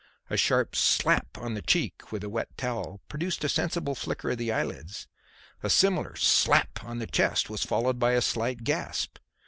A 0.31 0.35
sharp 0.35 0.75
slap 0.75 1.37
on 1.37 1.53
the 1.53 1.61
cheek 1.61 2.11
with 2.11 2.23
the 2.23 2.29
wet 2.31 2.47
towel 2.57 3.01
produced 3.07 3.43
a 3.43 3.47
sensible 3.49 3.93
flicker 3.93 4.31
of 4.31 4.39
the 4.39 4.51
eyelids; 4.51 5.07
a 5.61 5.69
similar 5.69 6.15
slap 6.15 6.83
on 6.83 6.97
the 6.97 7.05
chest 7.05 7.51
was 7.51 7.61
followed 7.63 7.99
by 7.99 8.13
a 8.13 8.21
slight 8.23 8.63
gasp. 8.63 9.19